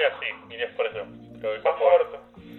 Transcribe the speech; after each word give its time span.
China 0.00 0.16
sí, 0.18 0.54
irías 0.54 0.74
por 0.76 0.86
eso. 0.86 1.04
Pero 1.40 1.56
en 1.56 1.62
Japón. 1.62 1.90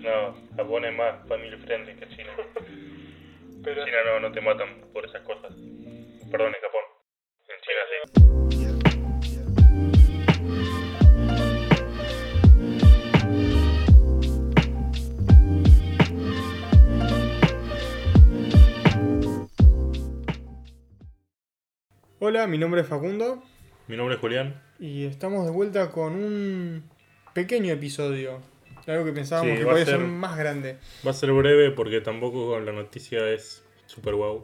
No, 0.01 0.55
Japón 0.55 0.85
es 0.85 0.95
más 0.95 1.27
family 1.27 1.57
friendly 1.57 1.95
que 1.95 2.07
China. 2.09 2.29
Pero 3.63 3.81
En 3.81 3.87
China 3.87 3.97
no, 4.05 4.19
no 4.19 4.31
te 4.31 4.41
matan 4.41 4.81
por 4.93 5.05
esas 5.05 5.21
cosas. 5.21 5.51
Perdón, 6.29 6.53
en 6.53 6.61
Japón. 6.61 6.83
En 7.49 7.61
China 7.61 7.81
sí. 7.89 9.21
Hola, 22.19 22.45
mi 22.47 22.57
nombre 22.57 22.81
es 22.81 22.87
Facundo 22.87 23.43
Mi 23.87 23.97
nombre 23.97 24.15
es 24.15 24.21
Julián. 24.21 24.61
y 24.79 25.05
estamos 25.05 25.45
de 25.45 25.51
vuelta 25.51 25.91
con 25.91 26.13
un 26.15 26.90
pequeño 27.33 27.73
episodio. 27.73 28.39
Algo 28.87 29.05
que 29.05 29.11
pensábamos 29.11 29.51
Sí, 29.53 29.59
que 29.59 29.65
podía 29.65 29.85
ser 29.85 29.97
ser- 29.97 30.05
más 30.07 30.37
grande. 30.37 30.77
Va 31.05 31.11
a 31.11 31.13
ser 31.13 31.31
breve 31.31 31.71
porque 31.71 32.01
tampoco 32.01 32.59
la 32.59 32.71
noticia 32.71 33.29
es 33.29 33.63
super 33.85 34.15
wow. 34.15 34.43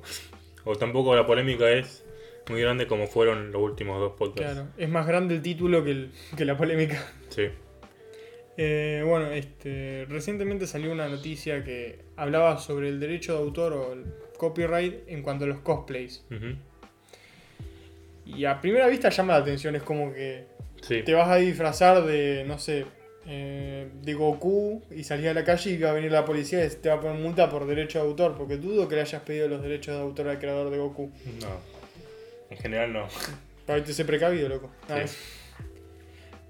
O 0.66 0.76
tampoco 0.76 1.16
la 1.16 1.26
polémica 1.26 1.70
es 1.72 2.04
muy 2.50 2.62
grande 2.62 2.88
como 2.88 3.08
fueron 3.08 3.52
los 3.52 3.62
últimos 3.62 4.00
dos 4.00 4.14
podcasts. 4.18 4.54
Claro, 4.54 4.70
es 4.78 4.90
más 4.90 5.08
grande 5.08 5.36
el 5.36 5.42
título 5.42 5.84
que, 5.84 5.92
el- 5.92 6.12
que 6.36 6.46
la 6.46 6.56
polémica. 6.56 7.04
Sí. 7.30 7.48
Eh, 8.58 9.04
bueno, 9.06 9.32
este, 9.32 10.06
recientemente 10.10 10.66
salió 10.68 10.92
una 10.92 11.08
noticia 11.08 11.64
que 11.64 12.00
hablaba 12.16 12.58
sobre 12.58 12.90
el 12.90 13.00
derecho 13.00 13.34
de 13.34 13.40
autor 13.40 13.74
o 13.74 13.94
el 13.94 14.06
copyright 14.38 15.08
en 15.08 15.22
cuanto 15.24 15.46
a 15.46 15.48
los 15.48 15.60
cosplays. 15.60 16.24
Y 18.26 18.46
a 18.46 18.60
primera 18.60 18.88
vista 18.88 19.10
llama 19.10 19.34
la 19.34 19.40
atención, 19.40 19.76
es 19.76 19.84
como 19.84 20.14
que 20.14 20.46
Sí. 20.82 21.04
te 21.04 21.14
vas 21.14 21.30
a 21.30 21.36
disfrazar 21.38 22.04
de, 22.06 22.44
no 22.48 22.60
sé, 22.60 22.86
eh, 23.26 23.90
de 24.02 24.14
Goku 24.14 24.84
y 24.92 25.04
salís 25.04 25.28
a 25.28 25.34
la 25.34 25.44
calle 25.44 25.72
y 25.72 25.78
va 25.78 25.90
a 25.90 25.94
venir 25.94 26.12
la 26.12 26.24
policía 26.24 26.64
y 26.66 26.70
te 26.70 26.90
va 26.90 26.96
a 26.96 27.02
poner 27.02 27.20
multa 27.20 27.50
por 27.50 27.68
derecho 27.68 28.00
de 28.00 28.06
autor, 28.08 28.36
porque 28.38 28.58
dudo 28.58 28.88
que 28.88 28.96
le 28.96 29.02
hayas 29.02 29.22
pedido 29.24 29.48
los 29.48 29.62
derechos 29.62 29.96
de 29.96 30.02
autor 30.02 30.30
al 30.30 30.40
creador 30.40 30.70
de 30.70 30.78
Goku. 30.78 31.12
No. 31.42 31.78
En 32.50 32.58
general 32.58 32.94
no. 32.94 33.08
Para 33.66 33.84
que 33.84 33.92
se 33.92 34.06
precavido, 34.06 34.48
loco. 34.48 34.72
Sí. 34.88 35.18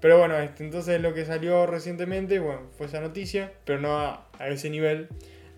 Pero 0.00 0.18
bueno, 0.18 0.38
este, 0.38 0.62
entonces 0.62 1.00
lo 1.00 1.12
que 1.12 1.24
salió 1.24 1.66
recientemente, 1.66 2.38
bueno, 2.38 2.68
fue 2.76 2.86
esa 2.86 3.00
noticia, 3.00 3.52
pero 3.64 3.80
no 3.80 3.98
a, 3.98 4.28
a 4.38 4.48
ese 4.48 4.70
nivel, 4.70 5.08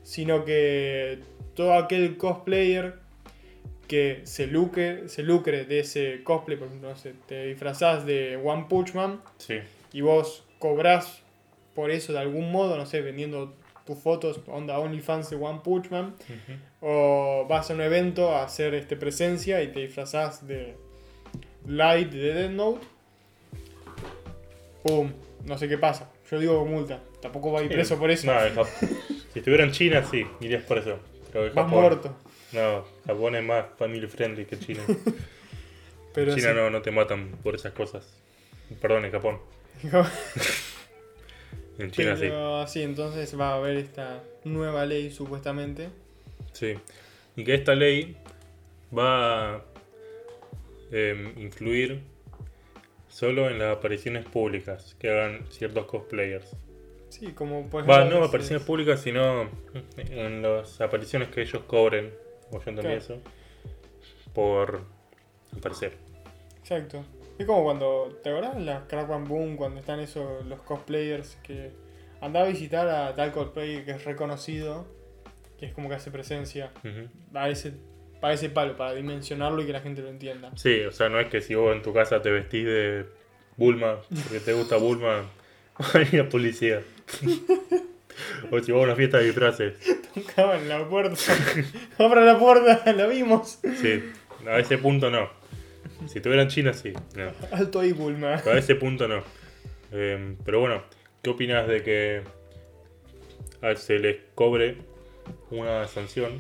sino 0.02 0.46
que 0.46 1.18
todo 1.54 1.74
aquel 1.74 2.16
cosplayer 2.16 2.94
que 3.90 4.20
se 4.22 4.46
lucre, 4.46 5.08
se 5.08 5.24
lucre 5.24 5.64
de 5.64 5.80
ese 5.80 6.22
cosplay, 6.22 6.56
por 6.56 6.68
ejemplo, 6.68 6.90
no 6.90 6.96
sé, 6.96 7.12
te 7.26 7.46
disfrazás 7.46 8.06
de 8.06 8.36
One 8.36 8.66
Punch 8.68 8.94
Man 8.94 9.20
Sí. 9.38 9.56
y 9.92 10.00
vos 10.00 10.44
cobrás 10.60 11.22
por 11.74 11.90
eso 11.90 12.12
de 12.12 12.20
algún 12.20 12.52
modo, 12.52 12.76
no 12.76 12.86
sé, 12.86 13.00
vendiendo 13.00 13.52
tus 13.84 13.98
fotos, 13.98 14.38
onda 14.46 14.78
OnlyFans 14.78 15.30
de 15.30 15.36
One 15.36 15.60
Punch 15.64 15.90
Man, 15.90 16.14
o 16.80 17.46
vas 17.48 17.68
a 17.70 17.74
un 17.74 17.80
evento 17.80 18.30
a 18.30 18.44
hacer 18.44 18.74
este 18.74 18.94
presencia 18.96 19.60
y 19.60 19.72
te 19.72 19.80
disfrazás 19.80 20.46
de 20.46 20.76
Light 21.66 22.12
de 22.12 22.32
Dead 22.34 22.50
Note. 22.50 22.86
Pum, 24.84 25.12
no 25.46 25.58
sé 25.58 25.66
qué 25.68 25.78
pasa. 25.78 26.10
Yo 26.30 26.38
digo 26.38 26.64
multa. 26.64 27.00
Tampoco 27.20 27.50
va 27.50 27.58
a 27.60 27.62
ir 27.64 27.70
preso 27.72 27.98
por 27.98 28.10
eso. 28.10 28.28
No, 28.32 28.64
si 29.32 29.38
estuviera 29.40 29.64
en 29.64 29.72
China, 29.72 30.04
sí, 30.08 30.24
irías 30.40 30.62
por 30.62 30.78
eso. 30.78 30.98
Pero 31.32 31.52
Vas 31.52 31.68
muerto. 31.68 32.14
No, 32.52 32.84
Japón 33.06 33.36
es 33.36 33.44
más 33.44 33.66
family 33.78 34.06
friendly 34.06 34.44
que 34.44 34.58
China. 34.58 34.82
Pero 36.14 36.34
China 36.34 36.52
no, 36.52 36.70
no 36.70 36.82
te 36.82 36.90
matan 36.90 37.30
por 37.42 37.54
esas 37.54 37.72
cosas. 37.72 38.06
Perdón, 38.80 39.04
en 39.04 39.12
Japón. 39.12 39.38
En 41.78 41.90
China 41.90 42.14
sí. 42.14 42.22
Pero 42.22 42.66
sí, 42.66 42.82
entonces 42.82 43.38
va 43.40 43.52
a 43.52 43.54
haber 43.54 43.78
esta 43.78 44.22
nueva 44.44 44.84
ley 44.84 45.10
supuestamente. 45.10 45.88
Sí. 46.52 46.74
Y 47.36 47.44
que 47.44 47.54
esta 47.54 47.74
ley 47.74 48.16
va 48.96 49.54
a 49.54 49.64
em, 50.90 51.38
influir 51.40 52.02
solo 53.08 53.48
en 53.48 53.58
las 53.58 53.78
apariciones 53.78 54.26
públicas 54.26 54.94
que 54.98 55.08
hagan 55.08 55.46
ciertos 55.50 55.86
cosplayers. 55.86 56.54
Sí, 57.08 57.32
como 57.32 57.66
por 57.70 57.88
Va, 57.88 58.04
no 58.04 58.22
es- 58.22 58.28
apariciones 58.28 58.62
públicas, 58.64 59.00
sino 59.00 59.48
en 59.96 60.42
las 60.42 60.82
apariciones 60.82 61.28
que 61.28 61.40
ellos 61.40 61.62
cobren, 61.66 62.12
entendí 62.58 62.80
Claro. 62.82 62.96
eso, 62.98 63.18
por 64.34 64.82
aparecer. 65.56 65.94
Exacto. 66.60 67.04
Es 67.38 67.46
como 67.46 67.64
cuando, 67.64 68.18
¿te 68.22 68.30
acordás 68.30 68.60
la 68.60 68.86
Crack 68.86 69.08
Bam 69.08 69.24
Boom 69.24 69.56
cuando 69.56 69.80
están 69.80 69.98
esos 70.00 70.44
los 70.46 70.60
cosplayers 70.60 71.36
que 71.42 71.70
anda 72.20 72.42
a 72.42 72.44
visitar 72.46 72.86
a 72.88 73.14
tal 73.14 73.32
cosplayer 73.32 73.84
que 73.84 73.92
es 73.92 74.04
reconocido, 74.04 74.86
que 75.58 75.66
es 75.66 75.72
como 75.72 75.88
que 75.88 75.94
hace 75.94 76.10
presencia 76.10 76.70
Ujú. 76.84 77.08
a 77.38 77.48
ese, 77.48 77.72
para 78.20 78.34
ese 78.34 78.50
palo, 78.50 78.76
para 78.76 78.92
dimensionarlo 78.94 79.62
y 79.62 79.66
que 79.66 79.72
la 79.72 79.80
gente 79.80 80.02
lo 80.02 80.08
entienda. 80.08 80.50
Sí, 80.56 80.80
o 80.82 80.92
sea, 80.92 81.08
no 81.08 81.18
es 81.18 81.28
que 81.28 81.40
si 81.40 81.54
vos 81.54 81.74
en 81.74 81.80
tu 81.82 81.94
casa 81.94 82.20
te 82.20 82.30
vestís 82.30 82.66
de 82.66 83.06
Bulma, 83.56 84.00
porque 84.22 84.40
te 84.40 84.52
gusta 84.52 84.76
Bulma, 84.76 85.22
venir 85.94 86.14
la 86.24 86.28
policía. 86.28 86.82
o 88.50 88.60
si 88.60 88.72
vos 88.72 88.82
a 88.82 88.84
una 88.84 88.96
fiesta 88.96 89.16
de 89.18 89.24
disfraces. 89.24 89.74
Tocaban 90.14 90.68
la 90.68 90.88
puerta. 90.88 91.16
Abra 91.98 92.22
la 92.22 92.38
puerta, 92.38 92.92
la 92.92 93.06
vimos. 93.06 93.58
Sí, 93.80 94.02
a 94.46 94.58
ese 94.58 94.78
punto 94.78 95.10
no. 95.10 95.28
Si 96.08 96.18
estuviera 96.18 96.42
en 96.42 96.48
China, 96.48 96.72
sí. 96.72 96.92
No. 97.14 97.30
Alto 97.52 97.80
ahí, 97.80 97.92
Bulma. 97.92 98.34
A 98.36 98.52
ese 98.58 98.74
punto 98.74 99.06
no. 99.06 99.22
Eh, 99.92 100.36
pero 100.44 100.60
bueno, 100.60 100.82
¿qué 101.22 101.30
opinas 101.30 101.68
de 101.68 101.82
que 101.82 102.22
se 103.76 103.98
les 103.98 104.16
cobre 104.34 104.78
una 105.50 105.86
sanción 105.88 106.38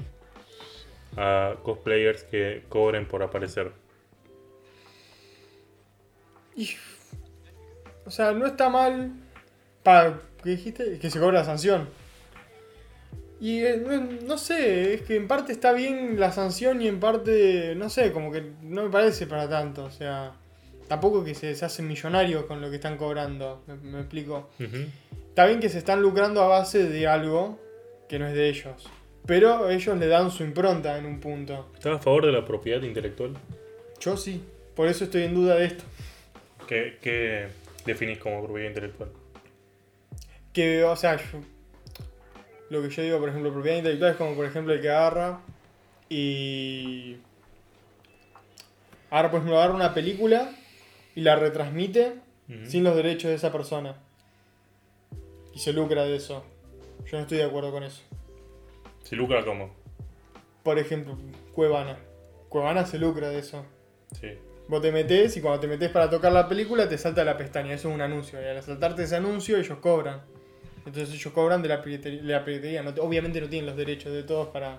a 1.16 1.54
cosplayers 1.62 2.24
que 2.24 2.62
cobren 2.68 3.06
por 3.06 3.22
aparecer? 3.22 3.72
Y- 6.56 6.70
O 8.06 8.10
sea, 8.10 8.32
no 8.32 8.46
está 8.46 8.68
mal. 8.68 9.12
Para, 9.82 10.20
¿Qué 10.42 10.50
dijiste? 10.50 10.98
Que 10.98 11.10
se 11.10 11.20
cobra 11.20 11.38
la 11.40 11.44
sanción. 11.44 11.88
Y 13.40 13.60
eh, 13.64 13.82
no, 14.26 14.36
sé, 14.36 14.94
es 14.94 15.02
que 15.02 15.16
en 15.16 15.26
parte 15.26 15.52
está 15.52 15.72
bien 15.72 16.20
la 16.20 16.30
sanción 16.30 16.82
y 16.82 16.88
en 16.88 17.00
parte, 17.00 17.74
no 17.74 17.88
sé, 17.88 18.12
como 18.12 18.30
que 18.30 18.42
no 18.62 18.84
me 18.84 18.90
parece 18.90 19.26
para 19.26 19.48
tanto. 19.48 19.84
O 19.84 19.90
sea, 19.90 20.32
tampoco 20.88 21.24
que 21.24 21.34
se, 21.34 21.54
se 21.54 21.64
hacen 21.64 21.88
millonarios 21.88 22.44
con 22.44 22.60
lo 22.60 22.68
que 22.68 22.76
están 22.76 22.96
cobrando. 22.98 23.62
¿Me, 23.66 23.76
me 23.76 24.00
explico? 24.00 24.50
Ujú. 24.60 24.76
Está 25.28 25.46
bien 25.46 25.58
que 25.60 25.68
se 25.70 25.78
están 25.78 26.02
lucrando 26.02 26.42
a 26.42 26.48
base 26.48 26.86
de 26.86 27.06
algo 27.06 27.58
que 28.08 28.18
no 28.18 28.26
es 28.26 28.34
de 28.34 28.48
ellos. 28.50 28.86
Pero 29.26 29.70
ellos 29.70 29.96
le 29.98 30.06
dan 30.06 30.30
su 30.30 30.42
impronta 30.44 30.98
en 30.98 31.06
un 31.06 31.20
punto. 31.20 31.70
¿Estás 31.74 31.96
a 31.96 31.98
favor 31.98 32.26
de 32.26 32.32
la 32.32 32.44
propiedad 32.44 32.82
intelectual? 32.82 33.34
Yo 34.00 34.16
sí. 34.16 34.42
Por 34.74 34.88
eso 34.88 35.04
estoy 35.04 35.22
en 35.22 35.34
duda 35.34 35.56
de 35.56 35.64
esto. 35.66 35.84
¿Qué, 36.66 36.98
qué 37.00 37.48
definís 37.86 38.18
como 38.18 38.44
propiedad 38.44 38.68
intelectual? 38.68 39.10
que, 40.52 40.82
o 40.84 40.96
sea, 40.96 41.16
yo- 41.16 41.38
lo 42.70 42.80
que 42.82 42.88
yo 42.88 43.02
digo, 43.02 43.18
por 43.18 43.28
ejemplo, 43.28 43.52
propiedad 43.52 43.78
intelectual 43.78 44.12
es 44.12 44.16
como, 44.16 44.34
por 44.34 44.46
ejemplo, 44.46 44.72
el 44.72 44.80
que 44.80 44.88
agarra 44.88 45.40
y. 46.08 47.16
Agarra, 49.10 49.30
por 49.30 49.38
ejemplo, 49.38 49.58
agarra 49.58 49.74
una 49.74 49.92
película 49.92 50.52
y 51.16 51.20
la 51.20 51.36
retransmite 51.36 52.14
sin 52.64 52.84
los 52.84 52.96
derechos 52.96 53.28
de 53.28 53.34
esa 53.34 53.52
persona. 53.52 53.96
Y 55.52 55.58
se 55.58 55.72
lucra 55.72 56.04
de 56.04 56.16
eso. 56.16 56.44
Yo 57.06 57.16
no 57.16 57.22
estoy 57.22 57.38
de 57.38 57.44
acuerdo 57.44 57.72
con 57.72 57.82
eso. 57.82 58.02
¿Se 59.02 59.16
lucra 59.16 59.44
cómo? 59.44 59.74
Por 60.62 60.78
ejemplo, 60.78 61.18
Cuevana. 61.52 61.98
Cuevana 62.48 62.86
se 62.86 62.98
lucra 62.98 63.30
de 63.30 63.40
eso. 63.40 63.64
Sí. 64.20 64.28
Vos 64.68 64.80
te 64.80 64.92
metés 64.92 65.36
y 65.36 65.40
cuando 65.40 65.60
te 65.60 65.66
metés 65.66 65.90
para 65.90 66.08
tocar 66.08 66.30
la 66.30 66.48
película 66.48 66.88
te 66.88 66.98
salta 66.98 67.24
la 67.24 67.36
pestaña. 67.36 67.74
Eso 67.74 67.88
es 67.88 67.94
un 67.94 68.00
anuncio. 68.00 68.40
Y 68.40 68.44
al 68.44 68.62
saltarte 68.62 69.02
ese 69.02 69.16
anuncio 69.16 69.56
ellos 69.56 69.78
cobran. 69.78 70.22
Entonces 70.86 71.14
ellos 71.14 71.32
cobran 71.32 71.62
de 71.62 71.68
la 71.68 71.82
piratería. 71.82 72.22
la 72.22 72.44
piratería. 72.44 72.82
No 72.82 72.90
obviamente 73.02 73.40
no 73.40 73.48
tienen 73.48 73.66
los 73.66 73.76
derechos 73.76 74.12
de 74.12 74.22
todos 74.22 74.48
para 74.48 74.78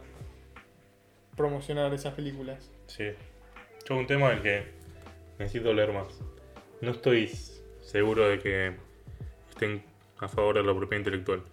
promocionar 1.35 1.93
esas 1.93 2.13
películas. 2.13 2.69
Sí. 2.87 3.05
Yo 3.87 3.95
un 3.95 4.07
tema 4.07 4.29
del 4.29 4.41
que 4.41 4.63
necesito 5.39 5.73
leer 5.73 5.91
más. 5.93 6.07
No 6.81 6.91
estoy 6.91 7.31
seguro 7.81 8.27
de 8.27 8.39
que 8.39 8.73
estén 9.49 9.83
a 10.19 10.27
favor 10.27 10.55
de 10.55 10.63
la 10.63 10.73
propiedad 10.75 10.99
intelectual. 10.99 11.43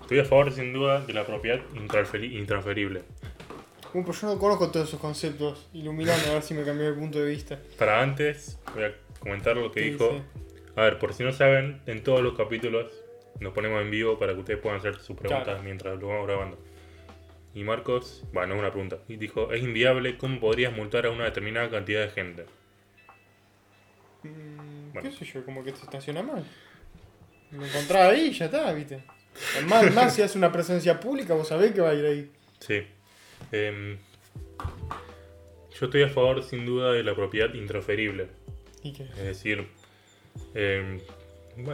Estoy 0.00 0.18
a 0.18 0.24
favor, 0.24 0.52
sin 0.52 0.72
duda, 0.72 1.00
de 1.00 1.12
la 1.12 1.24
propiedad 1.26 1.60
intransferi- 1.74 2.32
intransferible. 2.38 3.02
Uh, 3.94 4.02
pero 4.02 4.12
yo 4.12 4.26
no 4.26 4.38
conozco 4.38 4.70
todos 4.70 4.88
esos 4.88 5.00
conceptos. 5.00 5.68
Iluminame 5.72 6.22
a 6.28 6.34
ver 6.34 6.42
si 6.42 6.52
me 6.54 6.64
cambió 6.64 6.88
el 6.88 6.94
punto 6.94 7.20
de 7.20 7.30
vista. 7.30 7.58
Para 7.78 8.02
antes, 8.02 8.58
voy 8.74 8.84
a 8.84 8.94
comentar 9.20 9.56
lo 9.56 9.70
que 9.72 9.80
Sí, 9.82 9.90
dijo. 9.90 10.10
sí. 10.10 10.22
A 10.76 10.82
ver, 10.82 10.98
por 10.98 11.14
si 11.14 11.22
no 11.22 11.32
saben, 11.32 11.80
en 11.86 12.02
todos 12.02 12.20
los 12.20 12.36
capítulos 12.36 12.90
nos 13.40 13.52
ponemos 13.52 13.80
en 13.82 13.90
vivo 13.90 14.18
para 14.18 14.32
que 14.34 14.40
ustedes 14.40 14.60
puedan 14.60 14.78
hacer 14.78 14.96
sus 14.96 15.16
preguntas 15.16 15.44
Claro. 15.44 15.62
mientras 15.62 15.98
lo 15.98 16.08
vamos 16.08 16.26
grabando. 16.26 16.58
Y 17.54 17.62
Marcos, 17.62 18.24
bueno, 18.32 18.56
una 18.58 18.70
pregunta. 18.70 18.98
Y 19.08 19.16
dijo, 19.16 19.52
es 19.52 19.62
inviable, 19.62 20.16
¿cómo 20.18 20.40
podrías 20.40 20.72
multar 20.74 21.06
a 21.06 21.10
una 21.10 21.24
determinada 21.24 21.70
cantidad 21.70 22.00
de 22.02 22.08
gente? 22.10 22.46
Mm, 24.22 24.92
Bueno. 24.92 25.10
¿Qué 25.10 25.16
sé 25.16 25.24
yo? 25.24 25.44
Como 25.44 25.62
que 25.64 25.70
se 25.74 25.84
estaciona 25.84 26.22
mal. 26.22 26.44
Lo 27.52 27.64
encontrás 27.64 28.10
ahí 28.12 28.32
ya 28.32 28.46
está, 28.46 28.72
¿viste? 28.72 29.04
Más, 29.68 29.92
más 29.94 30.14
si 30.14 30.22
hace 30.22 30.38
una 30.38 30.50
presencia 30.52 30.98
pública, 31.00 31.34
vos 31.34 31.48
sabés 31.48 31.72
que 31.72 31.80
va 31.80 31.90
a 31.90 31.94
ir 31.94 32.04
ahí. 32.06 32.30
Sí. 32.60 32.82
Em, 33.52 33.98
yo 35.78 35.86
estoy 35.86 36.02
a 36.02 36.08
favor, 36.08 36.42
sin 36.42 36.64
duda, 36.64 36.92
de 36.92 37.02
la 37.02 37.14
propiedad 37.14 37.52
intransferible. 37.54 38.28
¿Y 38.82 38.92
qué? 38.92 39.04
Es 39.04 39.16
decir, 39.24 39.66
eh, 40.54 41.00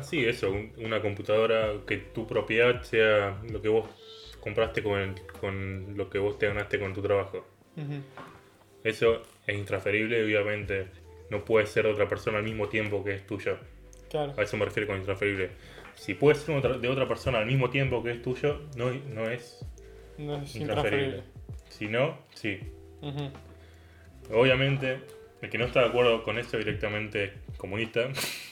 sí, 0.02 0.24
eso, 0.24 0.50
un- 0.50 0.72
una 0.78 1.00
computadora 1.02 1.72
que 1.86 1.96
tu 1.98 2.26
propiedad 2.26 2.82
sea 2.82 3.40
lo 3.50 3.60
que 3.62 3.68
vos 3.68 3.88
compraste 4.40 4.82
con, 4.82 4.98
el- 4.98 5.14
con 5.40 5.96
lo 5.96 6.08
que 6.10 6.18
vos 6.18 6.38
te 6.38 6.46
ganaste 6.48 6.78
con 6.78 6.94
tu 6.94 7.02
trabajo. 7.02 7.46
Eso 8.84 9.22
es 9.46 9.56
intransferible 9.58 10.24
obviamente 10.24 10.86
no 11.30 11.44
puede 11.44 11.66
ser 11.66 11.84
de 11.84 11.92
otra 11.92 12.08
persona 12.08 12.38
al 12.38 12.44
mismo 12.44 12.68
tiempo 12.68 13.04
que 13.04 13.14
es 13.14 13.26
tuyo. 13.26 13.58
Claro. 14.10 14.34
A 14.36 14.42
eso 14.42 14.56
me 14.56 14.64
refiero 14.64 14.88
con 14.88 14.96
intransferible. 14.98 15.50
Si 15.94 16.14
puede 16.14 16.34
ser 16.36 16.78
de 16.80 16.88
otra 16.88 17.06
persona 17.06 17.38
al 17.38 17.46
mismo 17.46 17.70
tiempo 17.70 18.02
que 18.02 18.10
es 18.12 18.22
tuyo, 18.22 18.62
no, 18.76 18.90
no 18.92 19.28
es 19.30 19.64
No 20.18 20.42
es 20.42 20.56
intransferible. 20.56 21.18
intransferible. 21.18 21.22
Si 21.68 21.86
no, 21.88 22.18
sí. 22.34 22.58
Obviamente, 24.32 25.00
el 25.42 25.50
que 25.50 25.58
no 25.58 25.64
está 25.66 25.80
de 25.80 25.86
acuerdo 25.88 26.22
con 26.24 26.38
eso 26.38 26.56
directamente 26.58 27.24
es 27.24 27.58
comunista. 27.58 28.08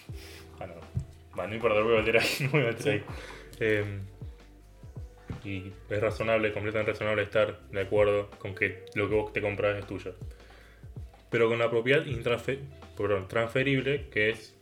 ah, 1.40 1.46
no. 1.46 1.55
Importa, 1.55 1.79
lo 1.79 1.85
voy 1.85 1.96
a 1.96 2.00
meter 2.00 2.19
ahí. 2.19 2.29
lo 2.40 2.50
voy 2.50 2.62
a 2.62 2.90
ahí. 2.90 3.02
Eh, 3.61 3.85
y 5.44 5.73
es 5.88 6.00
razonable, 6.00 6.52
completamente 6.52 6.93
razonable 6.93 7.23
estar 7.23 7.61
de 7.70 7.81
acuerdo 7.81 8.31
con 8.38 8.55
que 8.55 8.85
lo 8.94 9.08
que 9.08 9.14
vos 9.14 9.32
te 9.32 9.40
compras 9.40 9.79
es 9.79 9.87
tuyo. 9.87 10.14
Pero 11.31 11.49
con 11.49 11.58
la 11.58 11.70
propiedad 11.70 12.05
perdón, 12.96 13.29
transferible, 13.29 14.08
que 14.11 14.31
es 14.31 14.56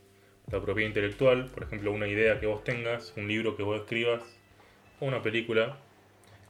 la 0.51 0.61
propiedad 0.61 0.87
intelectual, 0.87 1.47
por 1.47 1.63
ejemplo, 1.63 1.91
una 1.91 2.07
idea 2.07 2.39
que 2.39 2.45
vos 2.45 2.63
tengas, 2.63 3.13
un 3.17 3.27
libro 3.27 3.55
que 3.55 3.63
vos 3.63 3.81
escribas, 3.81 4.23
o 4.99 5.05
una 5.05 5.21
película 5.21 5.77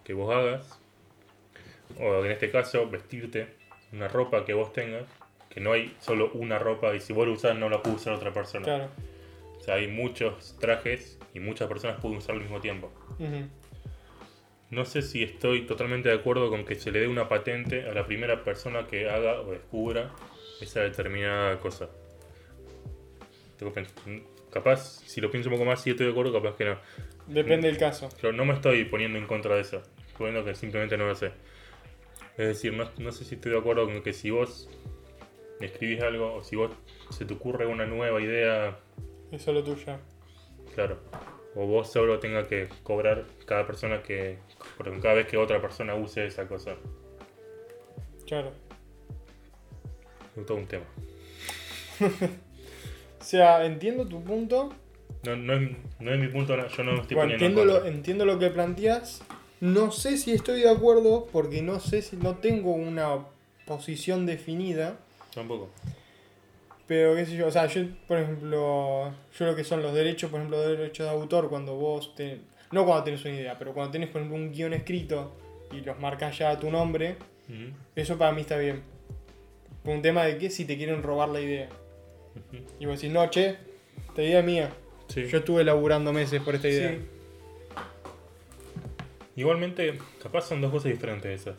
que 0.04 0.14
vos 0.14 0.34
hagas, 0.34 0.80
o 2.00 2.24
en 2.26 2.32
este 2.32 2.52
caso, 2.52 2.90
vestirte, 2.90 3.48
una 3.94 4.08
ropa 4.08 4.46
que 4.46 4.54
vos 4.54 4.74
tengas, 4.74 5.06
que 5.50 5.62
no 5.62 5.72
hay 5.72 5.96
solo 6.00 6.32
una 6.34 6.60
ropa 6.60 6.94
y 6.96 7.00
si 7.00 7.14
vos 7.14 7.28
la 7.28 7.34
usás 7.34 7.58
no 7.58 7.70
la 7.70 7.82
puede 7.82 7.96
usar 7.96 8.14
otra 8.14 8.34
persona. 8.34 8.66
Claro. 8.66 8.90
Sea, 9.68 9.76
hay 9.76 9.90
muchos 9.90 10.56
trajes 10.62 11.20
y 11.34 11.42
muchas 11.42 11.68
personas 11.68 12.00
pueden 12.00 12.20
usar 12.20 12.36
al 12.36 12.42
mismo 12.42 12.62
tiempo. 12.62 12.90
No 14.70 14.86
sé 14.86 15.02
si 15.02 15.24
estoy 15.24 15.66
totalmente 15.66 16.08
de 16.08 16.16
acuerdo 16.16 16.50
con 16.50 16.64
que 16.64 16.76
se 16.76 16.90
le 16.90 17.02
dé 17.02 17.08
una 17.10 17.28
patente 17.28 17.84
a 17.84 17.94
la 17.94 18.06
primera 18.06 18.46
persona 18.46 18.88
que 18.88 19.10
haga 19.10 19.42
o 19.42 19.52
descubra 19.52 20.14
esa 20.62 20.80
determinada 20.80 21.60
cosa. 21.60 21.90
Capaz, 24.52 25.02
si 25.06 25.20
lo 25.20 25.30
pienso 25.30 25.50
un 25.50 25.56
poco 25.56 25.66
más, 25.66 25.82
sí 25.82 25.90
estoy 25.90 26.06
de 26.06 26.14
acuerdo, 26.14 26.32
capaz 26.32 26.56
que 26.56 26.64
no. 26.64 26.78
Depende 27.28 27.68
del 27.68 27.78
caso. 27.78 28.08
Pero 28.22 28.32
no 28.32 28.46
me 28.46 28.54
estoy 28.54 28.86
poniendo 28.86 29.20
en 29.20 29.28
contra 29.28 29.54
de 29.56 29.64
eso. 29.64 29.80
Estoy 29.80 30.18
poniendo 30.18 30.46
que 30.46 30.56
simplemente 30.56 30.96
no 30.98 31.08
lo 31.08 31.16
sé. 31.16 31.34
Es 32.38 32.48
decir, 32.48 32.72
no, 32.72 32.90
no 33.00 33.12
sé 33.12 33.26
si 33.26 33.36
estoy 33.36 33.52
de 33.52 33.58
acuerdo 33.58 33.84
con 33.84 34.02
que 34.02 34.14
si 34.14 34.30
vos 34.30 34.70
escribís 35.60 36.02
algo 36.04 36.36
o 36.36 36.44
si 36.46 36.56
vos 36.56 36.72
se 37.10 37.26
te 37.26 37.34
ocurre 37.34 37.66
una 37.66 37.86
nueva 37.86 38.22
idea, 38.22 38.80
Es 39.32 39.42
solo 39.42 39.64
tuya. 39.64 40.00
claro, 40.74 41.00
o 41.56 41.66
vos 41.66 41.92
solo 41.92 42.20
tenga 42.20 42.48
que 42.48 42.70
cobrar 42.84 43.26
cada 43.46 43.66
persona 43.68 44.02
que, 44.02 44.38
por 44.78 45.00
cada 45.02 45.16
vez 45.16 45.28
que 45.28 45.38
otra 45.38 45.62
persona 45.62 45.96
use 45.96 46.26
esa 46.26 46.48
cosa. 46.48 46.76
Claro. 48.26 48.52
Es 50.36 50.46
todo 50.46 50.58
un 50.58 50.68
tema. 50.68 50.86
O 53.20 53.24
sea, 53.30 53.66
entiendo 53.66 54.08
tu 54.08 54.24
punto. 54.24 54.70
No, 55.24 55.36
no, 55.36 55.54
es, 55.54 55.72
no 56.00 56.14
es 56.14 56.20
mi 56.20 56.28
punto, 56.28 56.56
yo 56.56 56.84
no 56.84 57.02
estoy 57.02 57.16
Bueno, 57.16 57.34
poniendo 57.34 57.34
en 57.34 57.34
entiendo, 57.34 57.66
lo, 57.66 57.86
entiendo 57.86 58.26
lo 58.26 58.40
que 58.40 58.50
planteas. 58.52 59.22
No 59.60 59.92
sé 59.92 60.18
si 60.18 60.32
estoy 60.32 60.62
de 60.62 60.70
acuerdo 60.70 61.28
porque 61.32 61.62
no 61.62 61.80
sé 61.82 62.02
si 62.02 62.16
no 62.16 62.36
tengo 62.38 62.72
una 62.72 63.26
posición 63.66 64.26
definida. 64.26 64.98
Tampoco. 65.34 65.70
Pero 66.88 67.16
qué 67.16 67.26
sé 67.26 67.36
yo, 67.36 67.48
o 67.48 67.52
sea, 67.52 67.66
yo, 67.68 67.82
por 68.08 68.18
ejemplo, 68.18 69.14
yo 69.38 69.46
lo 69.46 69.56
que 69.56 69.64
son 69.64 69.82
los 69.82 69.94
derechos, 69.94 70.32
por 70.32 70.40
ejemplo, 70.40 70.62
derechos 70.62 71.06
de 71.06 71.12
autor, 71.12 71.50
cuando 71.50 71.76
vos, 71.76 72.16
te, 72.16 72.40
no 72.72 72.86
cuando 72.86 73.04
tenés 73.04 73.26
una 73.26 73.36
idea, 73.36 73.60
pero 73.60 73.74
cuando 73.74 73.92
tenés, 73.92 74.10
por 74.10 74.22
ejemplo, 74.22 74.42
un 74.42 74.52
guion 74.54 74.74
escrito 74.74 75.36
y 75.72 75.82
los 75.82 76.00
marcas 76.00 76.38
ya 76.38 76.52
a 76.52 76.60
tu 76.60 76.72
nombre, 76.72 77.18
eso 77.96 78.18
para 78.18 78.32
mí 78.32 78.42
está 78.42 78.58
bien. 78.58 78.84
Por 79.84 79.96
un 79.96 80.02
tema 80.02 80.24
de 80.24 80.38
que 80.38 80.50
si 80.50 80.66
te 80.66 80.78
quieren 80.78 81.04
robar 81.04 81.30
la 81.30 81.42
idea. 81.42 81.68
ujú. 82.36 82.64
Y 82.80 82.86
vos 82.86 83.02
decís, 83.02 83.14
no, 83.14 83.30
che, 83.30 83.58
esta 84.08 84.24
idea 84.24 84.40
es 84.40 84.46
mía. 84.46 84.70
Sí. 85.10 85.26
Yo 85.28 85.40
estuve 85.40 85.64
laburando 85.64 86.14
meses 86.14 86.42
por 86.42 86.56
esta 86.56 86.70
idea. 86.70 86.92
Sí. 86.92 86.98
Igualmente, 89.38 90.00
capaz 90.22 90.48
son 90.48 90.62
dos 90.62 90.72
cosas 90.72 90.92
diferentes 90.92 91.42
esas. 91.42 91.56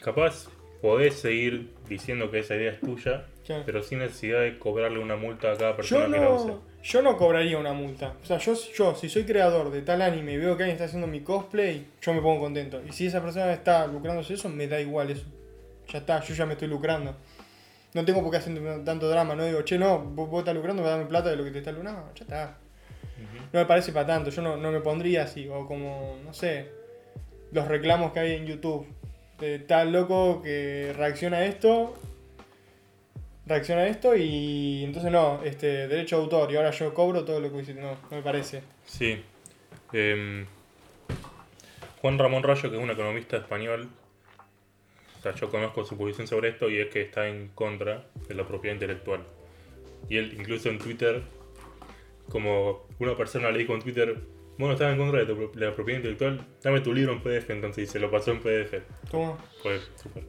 Capaz 0.00 0.48
podés 0.80 1.14
seguir 1.14 1.72
diciendo 1.88 2.30
que 2.30 2.38
esa 2.38 2.56
idea 2.56 2.72
es 2.72 2.80
tuya, 2.80 3.26
Claro. 3.46 3.62
pero 3.64 3.80
sin 3.82 4.00
necesidad 4.00 4.40
de 4.40 4.58
cobrarle 4.58 4.98
una 4.98 5.14
multa 5.14 5.52
a 5.52 5.56
cada 5.56 5.76
persona 5.76 6.06
Yo 6.06 6.12
que 6.12 6.18
la 6.18 6.30
use. 6.30 6.46
no, 6.48 6.60
yo 6.82 7.02
no 7.02 7.16
cobraría 7.16 7.56
una 7.58 7.72
multa. 7.72 8.14
O 8.20 8.26
sea, 8.26 8.38
yo, 8.38 8.54
yo 8.76 8.94
si 8.96 9.08
soy 9.08 9.24
creador 9.24 9.70
de 9.70 9.82
tal 9.82 10.02
anime 10.02 10.32
y 10.32 10.36
veo 10.38 10.56
que 10.56 10.64
alguien 10.64 10.74
está 10.74 10.86
haciendo 10.86 11.06
mi 11.06 11.20
cosplay, 11.20 11.86
yo 12.02 12.12
me 12.12 12.20
pongo 12.20 12.40
contento. 12.40 12.82
Y 12.88 12.92
si 12.92 13.06
esa 13.06 13.22
persona 13.22 13.52
está 13.52 13.86
lucrándose 13.86 14.34
eso, 14.34 14.48
me 14.48 14.66
da 14.66 14.80
igual 14.80 15.10
eso. 15.10 15.24
Ya 15.88 15.98
está, 16.00 16.20
yo 16.20 16.34
ya 16.34 16.44
me 16.44 16.54
estoy 16.54 16.66
lucrando. 16.66 17.14
No 17.94 18.04
tengo 18.04 18.20
por 18.20 18.30
qué 18.32 18.38
hacer 18.38 18.84
tanto 18.84 19.08
drama, 19.08 19.34
no 19.36 19.44
digo, 19.44 19.62
che, 19.62 19.78
no, 19.78 20.00
vos, 20.00 20.28
vos 20.28 20.40
estás 20.40 20.54
lucrando, 20.54 20.82
me 20.82 20.88
dame 20.88 21.06
plata 21.06 21.30
de 21.30 21.36
lo 21.36 21.44
que 21.44 21.52
te 21.52 21.58
está 21.58 21.70
lucrando. 21.72 22.00
No, 22.02 22.14
ya 22.14 22.24
está. 22.24 22.58
No 23.52 23.60
me 23.60 23.64
parece 23.66 23.92
para 23.92 24.06
tanto, 24.06 24.30
yo 24.30 24.42
no, 24.42 24.56
no 24.56 24.72
me 24.72 24.80
pondría 24.80 25.22
así. 25.22 25.48
O 25.48 25.66
como, 25.66 26.18
no 26.24 26.34
sé, 26.34 26.68
los 27.52 27.66
reclamos 27.68 28.12
que 28.12 28.18
hay 28.20 28.32
en 28.32 28.46
YouTube. 28.46 28.86
De 29.38 29.60
tal 29.60 29.92
loco 29.92 30.42
que 30.42 30.92
reacciona 30.96 31.38
a 31.38 31.44
esto, 31.46 31.94
reacciona 33.46 33.82
a 33.82 33.86
esto 33.88 34.14
y 34.16 34.82
entonces 34.84 35.10
no, 35.12 35.40
este 35.44 35.86
derecho 35.88 36.16
de 36.16 36.22
autor 36.24 36.50
y 36.52 36.56
ahora 36.56 36.70
yo 36.72 36.92
cobro 36.92 37.24
todo 37.24 37.40
lo 37.40 37.50
que 37.52 37.60
hice. 37.62 37.74
No, 37.74 37.92
no 38.10 38.16
me 38.16 38.22
parece. 38.22 38.62
Sí. 38.86 39.22
Em, 39.92 40.46
Juan 42.00 42.18
Ramón 42.18 42.42
Rayo, 42.42 42.70
que 42.70 42.76
es 42.76 42.82
un 42.82 42.90
economista 42.90 43.36
español, 43.36 43.88
o 45.18 45.22
sea, 45.22 45.34
yo 45.34 45.50
conozco 45.50 45.84
su 45.84 45.96
posición 45.96 46.26
sobre 46.26 46.50
esto 46.50 46.68
y 46.70 46.78
es 46.78 46.88
que 46.88 47.02
está 47.02 47.26
en 47.28 47.48
contra 47.48 48.06
de 48.28 48.34
la 48.34 48.46
propiedad 48.46 48.74
intelectual. 48.74 49.20
Y 50.08 50.18
él, 50.18 50.36
incluso 50.38 50.68
en 50.68 50.78
Twitter, 50.78 51.22
como 52.28 52.86
una 52.98 53.16
persona 53.16 53.50
le 53.50 53.58
dijo 53.58 53.74
en 53.74 53.80
Twitter, 53.82 54.16
bueno, 54.58 54.74
estás 54.74 54.92
en 54.92 54.98
contra 54.98 55.20
de, 55.20 55.26
tu- 55.26 55.52
de 55.58 55.66
la 55.66 55.74
propiedad 55.74 55.98
intelectual, 55.98 56.44
dame 56.62 56.80
tu 56.80 56.92
libro 56.94 57.12
en 57.12 57.20
PDF, 57.22 57.50
entonces 57.50 57.84
y 57.84 57.86
se 57.92 57.98
lo 57.98 58.10
pasó 58.10 58.30
en 58.32 58.40
PDF. 58.40 58.82
¿Cómo? 59.10 59.36
Fue 59.62 59.80
súper. 60.00 60.22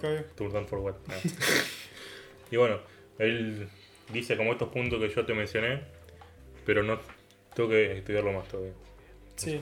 Cagué. 0.00 0.24
Turn 0.36 0.52
down 0.52 0.66
for 0.66 0.78
what. 0.80 0.94
Ah. 1.08 1.14
y 2.50 2.56
bueno, 2.56 2.78
él 3.18 3.68
dice 4.12 4.36
como 4.36 4.52
estos 4.52 4.68
puntos 4.68 5.00
que 5.00 5.08
yo 5.08 5.24
te 5.26 5.34
mencioné, 5.34 5.82
pero 6.64 6.82
no 6.82 6.98
tengo 7.54 7.68
que 7.70 7.98
estudiarlo 7.98 8.32
más 8.32 8.46
todavía. 8.48 8.72
Sí. 9.36 9.60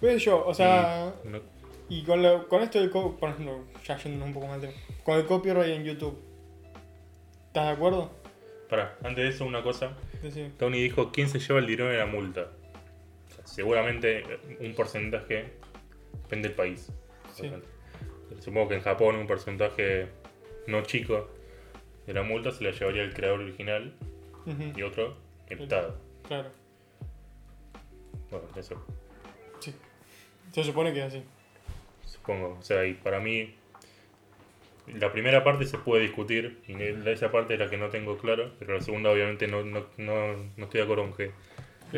Pues 0.00 0.22
yo, 0.24 0.44
o 0.44 0.52
sea, 0.54 1.12
Y 1.24 1.28
no- 1.28 1.40
y 1.88 2.02
con, 2.04 2.22
lo- 2.22 2.48
con 2.48 2.62
esto 2.62 2.80
del 2.80 2.90
co- 2.90 3.16
por 3.16 3.30
ejemplo, 3.30 3.64
ya 3.84 3.96
yendo 3.98 4.24
un 4.24 4.32
poco 4.32 4.46
más 4.46 4.54
al 4.56 4.60
tema, 4.62 4.72
con 5.04 5.18
el 5.18 5.26
copyright 5.26 5.74
en 5.76 5.84
YouTube, 5.84 6.18
¿estás 7.48 7.66
de 7.66 7.72
acuerdo? 7.72 8.10
Pará, 8.68 8.96
antes 9.04 9.24
de 9.24 9.28
eso 9.28 9.44
una 9.44 9.62
cosa. 9.62 9.96
Tony 10.58 10.80
dijo, 10.82 11.10
¿quién 11.12 11.28
se 11.28 11.38
lleva 11.38 11.58
el 11.60 11.66
dinero 11.66 11.88
de 11.90 11.98
la 11.98 12.06
multa? 12.06 12.48
O 13.30 13.34
sea, 13.34 13.46
seguramente 13.46 14.24
un 14.60 14.74
porcentaje 14.74 15.52
depende 16.22 16.48
del 16.48 16.56
país. 16.56 16.90
Sí. 17.34 17.50
Supongo 18.40 18.68
que 18.70 18.74
en 18.76 18.80
Japón 18.82 19.16
un 19.16 19.26
porcentaje 19.26 20.08
no 20.66 20.82
chico 20.82 21.28
de 22.06 22.12
la 22.14 22.22
multa 22.22 22.50
se 22.50 22.64
la 22.64 22.70
llevaría 22.72 23.02
el 23.02 23.14
creador 23.14 23.40
original 23.40 23.92
y 24.76 24.82
otro 24.82 25.16
el 25.48 25.60
Estado. 25.62 25.96
Claro. 26.26 26.50
Bueno, 28.30 28.46
eso 28.56 28.84
Sí. 29.60 29.74
Se 30.52 30.64
supone 30.64 30.92
que 30.92 31.00
es 31.00 31.06
así. 31.06 31.22
supongo. 32.06 32.56
O 32.58 32.62
sea, 32.62 32.84
y 32.86 32.94
para 32.94 33.20
mí 33.20 33.54
la 34.98 35.12
primera 35.12 35.44
parte 35.44 35.64
se 35.66 35.78
puede 35.78 36.02
discutir 36.02 36.60
y 36.66 36.74
esa 37.08 37.30
parte 37.30 37.54
es 37.54 37.60
la 37.60 37.70
que 37.70 37.76
no 37.76 37.88
tengo 37.88 38.18
claro, 38.18 38.50
pero 38.58 38.74
la 38.74 38.80
segunda 38.80 39.10
obviamente 39.10 39.46
no, 39.46 39.62
no, 39.62 39.86
no, 39.98 40.32
no 40.56 40.64
estoy 40.64 40.78
de 40.78 40.82
acuerdo 40.84 41.04
con 41.04 41.14
que 41.14 41.24
el, 41.26 41.32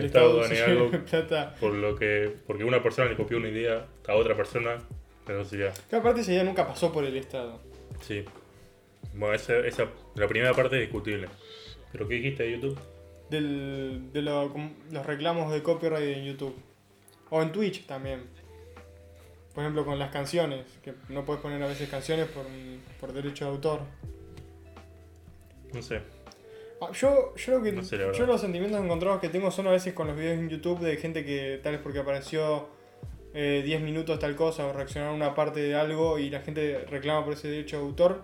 El 0.01 0.05
Estado 0.07 0.41
gane 0.41 0.61
algo 0.63 0.91
plata. 0.91 1.55
por 1.59 1.73
lo 1.73 1.97
que 1.97 2.35
porque 2.47 2.65
una 2.65 2.83
persona 2.83 3.09
le 3.09 3.17
copió 3.17 3.39
una 3.39 3.49
idea 3.49 3.87
a 4.07 4.15
otra 4.15 4.37
persona 4.37 4.77
entonces 5.27 5.59
ya 5.59 5.89
Que 5.89 5.97
aparte 5.97 6.21
esa 6.21 6.33
idea 6.33 6.45
nunca 6.45 6.67
pasó 6.67 6.93
por 6.93 7.05
el 7.05 7.17
Estado. 7.17 7.59
sí 8.03 8.25
bueno 9.15 9.35
esa, 9.35 9.59
esa 9.59 9.89
la 10.17 10.27
primera 10.29 10.53
parte 10.55 10.77
es 10.77 10.83
discutible 10.83 11.29
pero 11.93 12.07
qué 12.09 12.15
dijiste 12.15 12.43
de 12.45 12.53
YouTube 12.53 12.79
Del, 13.31 14.11
de 14.13 14.23
lo- 14.23 14.53
los 14.91 15.07
reclamos 15.07 15.53
de 15.53 15.63
copyright 15.63 16.17
en 16.19 16.25
YouTube. 16.25 16.55
O 17.31 17.41
en 17.43 17.53
Twitch 17.53 17.87
también. 17.87 18.25
Por 19.55 19.63
ejemplo, 19.65 19.85
con 19.85 19.99
las 19.99 20.11
canciones. 20.11 20.65
Que 20.83 20.93
no 21.09 21.25
puedes 21.25 21.41
poner 21.41 21.63
a 21.63 21.67
veces 21.69 21.89
canciones 21.89 22.27
por, 22.29 22.45
por 23.01 23.13
derecho 23.13 23.45
de 23.47 23.51
autor. 23.53 23.81
no 25.73 25.83
sé 25.83 26.01
Ah, 26.81 26.91
Yo, 26.93 27.35
yo, 27.37 27.59
lo 27.59 27.63
que, 27.63 27.73
No 27.73 27.83
sé, 27.85 27.97
yo 27.97 28.27
los 28.27 28.41
sentimientos 28.41 28.83
encontrados 28.83 29.21
que 29.21 29.29
tengo 29.29 29.51
son 29.51 29.69
a 29.69 29.71
veces 29.71 29.95
con 29.95 30.09
los 30.09 30.17
videos 30.17 30.39
en 30.39 30.49
YouTube 30.51 30.81
de 30.81 30.97
gente 30.97 31.25
que 31.25 31.61
tal 31.63 31.73
vez 31.75 31.81
porque 31.83 32.01
apareció 32.01 32.69
eh, 33.33 33.63
10 33.65 33.81
minutos 33.83 34.19
tal 34.19 34.35
cosa 34.37 34.67
o 34.67 34.73
reaccionar 34.73 35.11
a 35.11 35.13
una 35.13 35.35
parte 35.35 35.61
de 35.61 35.75
algo 35.77 36.19
y 36.19 36.29
la 36.31 36.41
gente 36.41 36.85
reclama 36.91 37.25
por 37.25 37.35
ese 37.35 37.49
derecho 37.49 37.79
de 37.79 37.83
autor. 37.85 38.23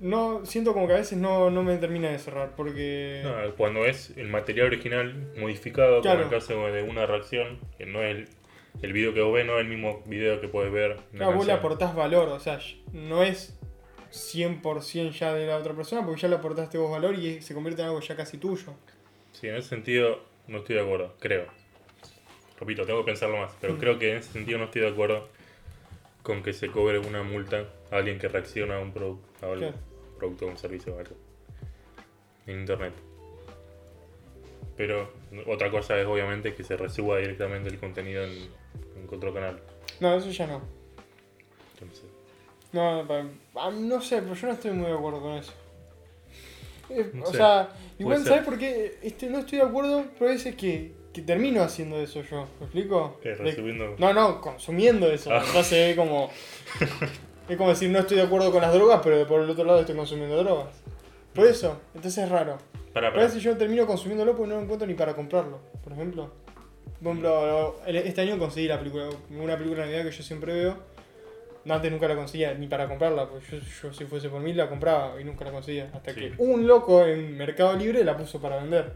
No, 0.00 0.44
siento 0.44 0.72
como 0.74 0.86
que 0.86 0.92
a 0.94 0.96
veces 0.96 1.16
no, 1.18 1.50
no 1.50 1.62
me 1.62 1.76
termina 1.78 2.10
de 2.10 2.18
cerrar 2.18 2.52
porque... 2.56 3.22
No, 3.24 3.54
cuando 3.56 3.84
es 3.86 4.10
el 4.16 4.28
material 4.28 4.66
original 4.66 5.32
modificado, 5.38 6.02
Claro. 6.02 6.22
como 6.22 6.34
el 6.34 6.38
caso 6.40 6.66
de 6.68 6.82
una 6.82 7.06
reacción, 7.06 7.58
que 7.78 7.86
no 7.86 8.02
es 8.02 8.16
el, 8.16 8.28
el 8.82 8.92
video 8.92 9.14
que 9.14 9.22
vos 9.22 9.32
ves, 9.32 9.46
no 9.46 9.54
es 9.58 9.62
el 9.64 9.68
mismo 9.68 10.02
video 10.06 10.40
que 10.40 10.48
puedes 10.48 10.70
ver. 10.72 10.98
Claro, 11.16 11.32
vos 11.32 11.46
le 11.46 11.52
aportás 11.52 11.94
valor, 11.94 12.28
o 12.28 12.38
sea, 12.40 12.58
no 12.92 13.22
es 13.22 13.58
100% 14.12 15.10
ya 15.12 15.32
de 15.32 15.46
la 15.46 15.56
otra 15.56 15.72
persona 15.74 16.04
porque 16.04 16.20
ya 16.20 16.28
le 16.28 16.36
aportaste 16.36 16.76
vos 16.78 16.90
valor 16.90 17.14
y 17.14 17.40
se 17.40 17.54
convierte 17.54 17.82
en 17.82 17.88
algo 17.88 18.00
ya 18.00 18.16
casi 18.16 18.36
tuyo. 18.38 18.74
Sí, 19.32 19.48
en 19.48 19.56
ese 19.56 19.68
sentido 19.70 20.20
no 20.46 20.58
estoy 20.58 20.76
de 20.76 20.82
acuerdo, 20.82 21.14
creo. 21.20 21.46
Repito, 22.60 22.84
tengo 22.86 23.00
que 23.00 23.06
pensarlo 23.12 23.38
más, 23.38 23.52
pero 23.60 23.74
Mm. 23.74 23.78
creo 23.78 23.98
que 23.98 24.12
en 24.12 24.18
ese 24.18 24.32
sentido 24.32 24.58
no 24.58 24.64
estoy 24.66 24.82
de 24.82 24.88
acuerdo 24.88 25.28
con 26.22 26.42
que 26.42 26.52
se 26.52 26.68
cobre 26.68 26.98
una 26.98 27.22
multa 27.22 27.64
a 27.90 27.96
alguien 27.96 28.18
que 28.18 28.28
reacciona 28.28 28.76
a 28.76 28.80
un 28.80 28.92
produ- 28.94 29.20
a 29.42 29.46
algo, 29.46 29.56
Claro. 29.58 29.74
producto 30.18 30.46
o 30.46 30.48
un 30.50 30.58
servicio 30.58 30.94
o 30.94 30.98
algo 30.98 31.14
en 32.46 32.60
internet. 32.60 32.92
Pero 34.76 35.10
otra 35.46 35.70
cosa 35.70 35.98
es 35.98 36.06
obviamente 36.06 36.54
que 36.54 36.62
se 36.62 36.76
resuba 36.76 37.18
directamente 37.18 37.68
el 37.70 37.78
contenido 37.78 38.24
en, 38.24 38.30
en 38.32 39.08
otro 39.10 39.32
canal. 39.32 39.60
No, 40.00 40.14
eso 40.14 40.30
ya 40.30 40.46
no. 40.46 40.60
Entonces, 41.74 42.04
No, 42.72 43.06
ah, 43.56 43.70
no 43.70 44.00
sé, 44.02 44.20
pero 44.22 44.34
yo 44.34 44.46
no 44.48 44.52
estoy 44.52 44.72
muy 44.72 44.86
de 44.90 44.92
acuerdo 44.96 45.20
con 45.20 45.32
eso. 45.38 45.52
Eh, 46.90 47.10
No 47.14 47.24
o 47.24 47.26
sé, 47.30 47.38
sea, 47.38 47.70
igual. 47.98 48.22
¿sabes 48.24 48.44
por 48.44 48.58
qué? 48.58 48.98
Este, 49.02 49.28
no 49.28 49.38
estoy 49.38 49.58
de 49.58 49.64
acuerdo, 49.64 50.04
pero 50.18 50.30
a 50.30 50.34
veces 50.34 50.54
que, 50.54 50.92
que 51.12 51.22
termino 51.22 51.62
haciendo 51.62 51.98
eso 52.00 52.22
yo. 52.22 52.46
¿Me 52.60 52.66
explico? 52.66 53.18
¿qué? 53.22 53.30
De- 53.30 53.34
resubiendo. 53.36 53.96
no, 53.98 54.12
no, 54.12 54.40
consumiendo 54.40 55.10
eso. 55.10 55.32
Ah. 55.32 55.42
Ya 55.54 55.64
se 55.64 55.88
ve 55.88 55.96
como. 55.96 56.30
Es 57.48 57.56
como 57.56 57.70
decir, 57.70 57.90
no 57.90 57.98
estoy 58.00 58.16
de 58.16 58.24
acuerdo 58.24 58.50
con 58.50 58.60
las 58.62 58.72
drogas, 58.74 59.00
pero 59.04 59.26
por 59.26 59.40
el 59.40 59.48
otro 59.50 59.64
lado 59.64 59.80
estoy 59.80 59.94
consumiendo 59.96 60.36
drogas. 60.42 60.68
Por 61.34 61.46
eso, 61.46 61.80
entonces 61.94 62.24
es 62.24 62.30
raro. 62.30 62.58
Para, 62.92 63.10
Pero 63.10 63.22
a 63.22 63.26
veces 63.26 63.42
yo 63.42 63.56
termino 63.56 63.86
consumiéndolo 63.86 64.34
porque 64.34 64.48
no 64.48 64.56
lo 64.56 64.62
encuentro 64.62 64.86
ni 64.88 64.94
para 64.94 65.14
comprarlo, 65.14 65.60
por 65.84 65.92
ejemplo. 65.92 66.32
Por 67.02 67.12
ejemplo, 67.12 67.76
este 67.86 68.20
año 68.22 68.38
conseguí 68.38 68.66
la 68.68 68.78
película, 68.78 69.08
una 69.30 69.56
película 69.56 69.82
de 69.82 69.90
Navidad 69.90 70.10
que 70.10 70.16
yo 70.16 70.22
siempre 70.22 70.54
veo. 70.54 70.76
Antes 71.68 71.90
nunca 71.90 72.06
la 72.08 72.14
conseguía 72.14 72.54
ni 72.54 72.68
para 72.68 72.88
comprarla, 72.88 73.28
porque 73.28 73.44
yo, 73.50 73.58
yo 73.82 73.92
si 73.92 74.04
fuese 74.04 74.28
por 74.28 74.40
mí 74.40 74.52
la 74.54 74.68
compraba 74.68 75.20
y 75.20 75.24
nunca 75.24 75.44
la 75.44 75.50
conseguía. 75.50 75.90
Hasta 75.92 76.14
Sí. 76.14 76.20
que 76.20 76.32
un 76.38 76.66
loco 76.66 77.04
en 77.04 77.36
Mercado 77.36 77.76
Libre 77.76 78.02
la 78.04 78.16
puso 78.16 78.40
para 78.40 78.56
vender. 78.58 78.92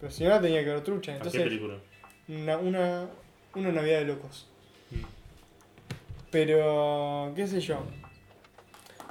Pero 0.00 0.10
si 0.12 0.24
no 0.24 0.30
la 0.30 0.40
tenía 0.40 0.62
que 0.64 0.70
ver 0.70 0.80
trucha. 0.82 1.12
¿A 1.12 1.14
qué 1.14 1.18
Entonces, 1.18 1.42
película? 1.42 1.74
una, 2.28 2.56
una, 2.58 3.06
una 3.56 3.72
Navidad 3.72 3.98
de 3.98 4.04
locos. 4.06 4.48
Pero, 6.32 7.32
qué 7.36 7.46
sé 7.46 7.60
yo. 7.60 7.84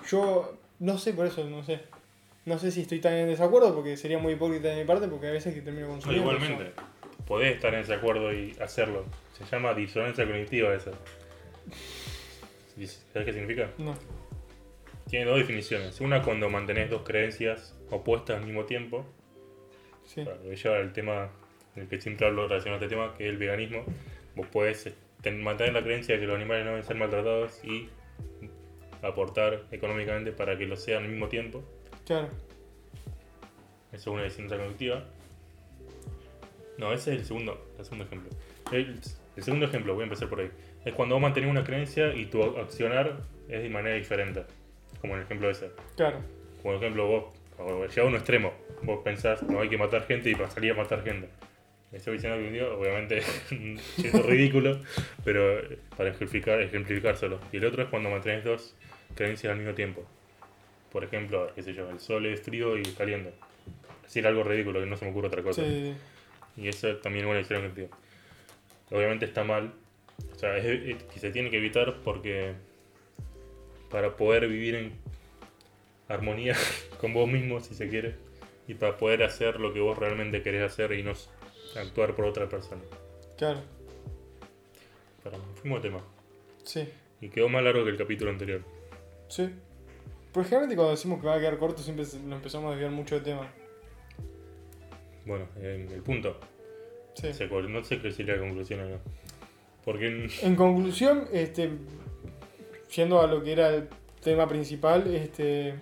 Yo 0.09 0.57
no 0.79 0.97
sé 0.97 1.13
por 1.13 1.27
eso, 1.27 1.45
no 1.45 1.63
sé. 1.63 1.79
No 2.43 2.57
sé 2.57 2.71
si 2.71 2.81
estoy 2.81 2.99
tan 2.99 3.13
en 3.13 3.27
desacuerdo 3.27 3.73
porque 3.73 3.95
sería 3.95 4.17
muy 4.17 4.33
hipócrita 4.33 4.67
de 4.69 4.81
mi 4.81 4.85
parte 4.85 5.07
porque 5.07 5.27
a 5.27 5.31
veces 5.31 5.53
que 5.53 5.61
termino 5.61 5.85
No, 5.87 5.93
consumiendo. 5.93 6.33
igualmente, 6.33 6.71
podés 7.27 7.55
estar 7.55 7.73
en 7.75 7.81
desacuerdo 7.81 8.33
y 8.33 8.53
hacerlo. 8.59 9.05
Se 9.37 9.45
llama 9.45 9.73
disonancia 9.75 10.25
cognitiva 10.25 10.73
esa. 10.73 10.91
¿Sabes 12.75 13.25
qué 13.25 13.33
significa? 13.33 13.65
eso. 13.65 13.73
No. 13.77 13.93
Tiene 15.07 15.25
dos 15.25 15.37
definiciones. 15.37 16.01
Una 16.01 16.23
cuando 16.23 16.49
mantenés 16.49 16.89
dos 16.89 17.03
creencias 17.03 17.75
opuestas 17.91 18.37
al 18.37 18.45
mismo 18.45 18.65
tiempo. 18.65 19.05
Sí. 20.05 20.23
Para 20.23 20.37
lo 20.37 20.51
lleva 20.53 20.77
al 20.77 20.93
tema 20.93 21.29
en 21.75 21.83
el 21.83 21.87
que 21.87 22.01
siempre 22.01 22.25
hablo 22.25 22.47
relacionado 22.47 22.81
a 22.81 22.83
este 22.85 22.95
tema, 22.95 23.13
que 23.13 23.25
es 23.25 23.29
el 23.29 23.37
veganismo. 23.37 23.83
Vos 24.35 24.47
podés 24.47 24.87
mantener 25.31 25.73
la 25.73 25.83
creencia 25.83 26.15
de 26.15 26.21
que 26.21 26.27
los 26.27 26.35
animales 26.35 26.65
no 26.65 26.71
deben 26.71 26.85
ser 26.85 26.95
maltratados 26.95 27.63
y 27.63 27.89
aportar 29.01 29.63
económicamente 29.71 30.31
para 30.31 30.57
que 30.57 30.65
lo 30.65 30.75
sean 30.75 31.03
al 31.03 31.09
mismo 31.09 31.27
tiempo. 31.27 31.63
Claro. 32.05 32.29
Eso 33.91 33.97
es 33.97 34.07
una 34.07 34.23
disonancia 34.23 34.57
cognitiva. 34.57 35.03
No, 36.77 36.93
ese 36.93 37.13
es 37.13 37.19
el 37.19 37.25
segundo, 37.25 37.67
el 37.77 37.85
segundo 37.85 38.05
ejemplo. 38.05 38.29
El, 38.71 38.99
el 39.35 39.43
segundo 39.43 39.65
ejemplo, 39.65 39.93
voy 39.93 40.01
a 40.01 40.05
empezar 40.05 40.29
por 40.29 40.39
ahí. 40.39 40.49
Es 40.85 40.93
cuando 40.93 41.15
vos 41.15 41.21
mantenés 41.21 41.49
una 41.49 41.63
creencia 41.63 42.13
y 42.13 42.25
tu 42.25 42.41
accionar 42.57 43.17
es 43.47 43.61
de 43.61 43.69
manera 43.69 43.95
diferente. 43.95 44.43
Como 44.99 45.13
en 45.13 45.19
el 45.19 45.25
ejemplo 45.25 45.49
ese. 45.49 45.71
Claro. 45.95 46.19
Como 46.61 46.73
por 46.73 46.75
ejemplo 46.75 47.07
vos, 47.07 47.35
o 47.57 47.85
llega 47.85 48.03
a 48.03 48.05
un 48.05 48.15
extremo, 48.15 48.53
vos 48.83 48.99
pensás, 49.03 49.43
no 49.43 49.61
hay 49.61 49.69
que 49.69 49.77
matar 49.77 50.05
gente 50.07 50.29
y 50.29 50.35
salir 50.35 50.71
a 50.71 50.75
matar 50.75 51.03
gente. 51.03 51.29
Esa 51.91 52.12
visión 52.12 52.33
cognitiva, 52.33 52.74
obviamente, 52.74 53.17
es 53.17 53.51
un 53.51 53.77
chiste 53.98 54.21
ridículo, 54.21 54.79
pero 55.25 55.62
para 55.98 56.10
ejemplificar, 56.10 56.62
ejemplificárselo. 56.62 57.39
Y 57.51 57.57
el 57.57 57.65
otro 57.65 57.83
es 57.83 57.89
cuando 57.89 58.10
mantenés 58.10 58.45
dos 58.45 58.75
creencias 59.15 59.51
al 59.51 59.57
mismo 59.60 59.74
tiempo. 59.74 60.05
Por 60.91 61.03
ejemplo, 61.03 61.51
qué 61.53 61.63
sé 61.63 61.74
yo, 61.74 61.89
el 61.89 62.00
sol 62.00 62.25
es 62.25 62.41
frío 62.41 62.77
y 62.77 62.83
caliente. 62.83 63.33
Decir 64.03 64.25
algo 64.25 64.43
ridículo, 64.43 64.79
que 64.79 64.86
no 64.86 64.95
se 64.98 65.05
me 65.05 65.12
ocurre 65.12 65.27
otra 65.27 65.43
cosa. 65.43 65.63
Sí. 65.63 65.93
Y 66.57 66.67
eso 66.67 66.95
también 66.98 67.27
es 67.29 67.50
una 67.50 67.60
cognitiva. 67.60 67.88
Obviamente 68.89 69.25
está 69.25 69.43
mal. 69.43 69.74
O 70.33 70.38
sea, 70.39 70.55
es, 70.57 70.65
es- 70.65 71.03
que 71.03 71.19
se 71.19 71.31
tiene 71.31 71.50
que 71.50 71.57
evitar 71.57 71.98
porque 72.03 72.53
para 73.89 74.15
poder 74.15 74.48
vivir 74.48 74.75
en 74.75 74.93
armonía 76.07 76.55
con 77.01 77.13
vos 77.13 77.29
mismo, 77.29 77.60
si 77.60 77.74
se 77.75 77.89
quiere, 77.89 78.15
y 78.67 78.74
para 78.75 78.98
poder 78.98 79.24
hacer 79.24 79.60
lo 79.60 79.74
que 79.74 79.79
vos 79.81 79.98
realmente 79.98 80.41
querés 80.41 80.63
hacer 80.63 80.93
y 80.93 81.03
no 81.03 81.13
actuar 81.75 82.15
por 82.15 82.25
otra 82.25 82.47
persona. 82.49 82.81
Claro. 83.37 83.59
Pero 85.23 85.37
fuimos 85.55 85.81
de 85.81 85.89
tema. 85.89 86.01
Sí. 86.63 86.87
Y 87.21 87.29
quedó 87.29 87.49
más 87.49 87.63
largo 87.63 87.83
que 87.83 87.91
el 87.91 87.97
capítulo 87.97 88.31
anterior. 88.31 88.61
Sí. 89.27 89.49
Porque 90.31 90.49
generalmente 90.49 90.75
cuando 90.75 90.91
decimos 90.91 91.19
que 91.21 91.27
va 91.27 91.35
a 91.35 91.39
quedar 91.39 91.57
corto 91.57 91.81
siempre 91.81 92.05
nos 92.05 92.37
empezamos 92.37 92.67
a 92.67 92.71
desviar 92.71 92.91
mucho 92.91 93.15
de 93.15 93.21
tema. 93.21 93.51
Bueno, 95.25 95.45
en 95.57 95.91
el 95.91 96.01
punto. 96.01 96.39
Sí. 97.13 97.33
Se 97.33 97.47
No 97.47 97.83
sé 97.83 98.01
qué 98.01 98.11
sería 98.11 98.35
la 98.35 98.41
conclusión 98.41 98.79
acá. 98.79 98.99
Porque 99.83 100.07
en- 100.07 100.29
En 100.41 100.55
conclusión, 100.55 101.27
este, 101.33 101.71
yendo 102.95 103.19
a 103.21 103.27
lo 103.27 103.43
que 103.43 103.51
era 103.51 103.69
el 103.69 103.89
tema 104.23 104.47
principal, 104.47 105.13
este, 105.13 105.75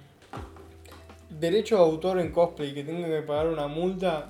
derecho 1.30 1.76
de 1.76 1.82
autor 1.82 2.20
en 2.20 2.32
cosplay 2.32 2.74
que 2.74 2.84
tenga 2.84 3.08
que 3.08 3.22
pagar 3.22 3.48
una 3.48 3.68
multa, 3.68 4.30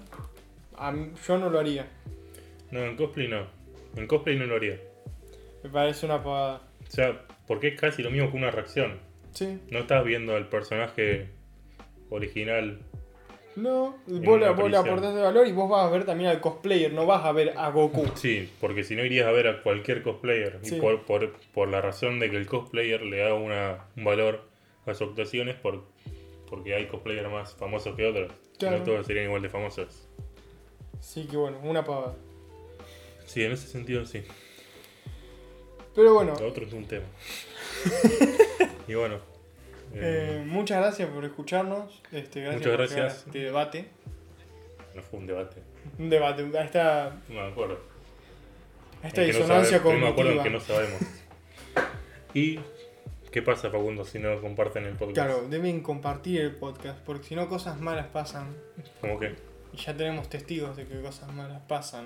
a 0.79 0.91
mí- 0.91 1.11
yo 1.27 1.37
no 1.37 1.49
lo 1.49 1.59
haría. 1.59 1.87
no, 2.71 2.79
en 2.85 2.95
cosplay 2.95 3.27
no. 3.27 3.47
En 3.95 4.07
cosplay 4.07 4.37
no 4.37 4.45
lo 4.45 4.55
haría. 4.55 4.79
Me 5.63 5.69
parece 5.69 6.05
una 6.05 6.23
pagada. 6.23 6.61
O 6.87 6.91
sea, 6.91 7.25
porque 7.47 7.69
es 7.69 7.79
casi 7.79 8.01
lo 8.03 8.11
mismo 8.11 8.31
que 8.31 8.37
una 8.37 8.51
reacción. 8.51 8.99
Sí, 9.31 9.59
No 9.69 9.79
estás 9.79 10.03
viendo 10.05 10.35
al 10.35 10.47
personaje 10.49 11.29
original. 12.09 12.79
no, 13.55 13.97
vos, 14.07 14.07
le- 14.07 14.15
una 14.17 14.25
vos 14.27 14.39
le 14.39 14.45
aparición. 14.47 14.87
aportás 14.87 15.15
de 15.15 15.21
valor 15.21 15.47
y 15.47 15.51
vos 15.51 15.69
vas 15.69 15.85
a 15.85 15.89
ver 15.89 16.05
también 16.05 16.29
al 16.29 16.39
cosplayer, 16.39 16.93
no 16.93 17.05
vas 17.05 17.25
a 17.25 17.31
ver 17.31 17.53
a 17.57 17.69
Goku. 17.71 18.05
Sí, 18.15 18.49
porque 18.61 18.83
si 18.83 18.95
no 18.95 19.03
irías 19.03 19.27
a 19.27 19.31
ver 19.31 19.47
a 19.47 19.61
cualquier 19.61 20.01
cosplayer. 20.01 20.59
Sí. 20.61 20.77
Y 20.77 20.79
por, 20.79 21.03
por, 21.05 21.33
por 21.53 21.67
la 21.67 21.81
razón 21.81 22.19
de 22.19 22.29
que 22.31 22.37
el 22.37 22.47
cosplayer 22.47 23.01
le 23.03 23.17
da 23.17 23.33
una, 23.33 23.85
un 23.97 24.03
valor 24.05 24.47
a 24.85 24.93
sus 24.93 25.09
actuaciones 25.09 25.55
por, 25.55 25.83
porque 26.49 26.73
hay 26.73 26.87
cosplayers 26.87 27.29
más 27.29 27.55
famosos 27.55 27.95
que 27.95 28.05
otros. 28.05 28.31
Claro. 28.57 28.77
No 28.79 28.83
todos 28.83 29.05
serían 29.05 29.25
igual 29.25 29.41
de 29.41 29.49
famosos. 29.49 30.07
Sí, 31.01 31.25
que 31.27 31.37
bueno, 31.37 31.57
una 31.63 31.83
pagada. 31.83 32.15
Sí, 33.25 33.43
en 33.43 33.51
ese 33.51 33.67
sentido 33.67 34.05
sí. 34.05 34.23
Pero 35.95 36.13
bueno, 36.13 36.33
Lo 36.39 36.47
otro 36.47 36.65
es 36.65 36.73
un 36.73 36.85
tema. 36.85 37.05
y 38.87 38.93
bueno. 38.93 39.15
eh, 39.93 40.39
eh, 40.41 40.43
muchas 40.45 40.79
gracias 40.81 41.09
por 41.09 41.25
escucharnos. 41.25 42.01
Este, 42.11 42.41
gracias 42.41 42.61
Muchas 42.65 42.71
por 42.77 42.77
gracias. 42.97 43.25
este 43.25 43.39
debate. 43.39 43.87
no 44.95 45.01
fue 45.01 45.19
un 45.19 45.27
debate. 45.27 45.61
Un 45.97 46.09
debate, 46.09 46.57
a 46.57 46.63
esta, 46.63 47.21
No 47.29 47.35
me 47.41 47.47
acuerdo. 47.51 47.79
a 49.03 49.07
esta 49.07 49.21
Es 49.23 49.27
que 49.27 49.33
no 49.33 49.39
disonancia 49.39 49.77
sabe- 49.79 49.89
pero 49.89 49.99
me 50.05 50.07
acuerdo 50.11 50.43
que 50.43 50.49
no 50.49 50.59
sabemos. 50.59 51.01
¿Y 52.33 52.59
qué 53.31 53.41
pasa, 53.41 53.69
Facundo, 53.71 54.05
si 54.05 54.19
no 54.19 54.39
comparten 54.41 54.85
el 54.85 54.93
podcast? 54.95 55.15
Claro, 55.15 55.47
deben 55.49 55.81
compartir 55.81 56.41
el 56.41 56.55
podcast, 56.55 56.99
porque 56.99 57.27
si 57.27 57.35
no 57.35 57.47
cosas 57.49 57.79
malas 57.79 58.07
pasan. 58.07 58.55
¿Cómo 59.01 59.19
que? 59.19 59.35
Y 59.73 59.77
ya 59.77 59.95
tenemos 59.95 60.29
testigos 60.29 60.75
de 60.77 60.85
que 60.85 61.01
cosas 61.01 61.33
malas 61.33 61.61
pasan. 61.67 62.05